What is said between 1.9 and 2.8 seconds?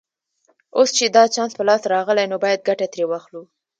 راغلی نو باید